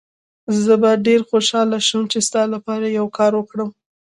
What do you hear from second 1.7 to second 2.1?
شم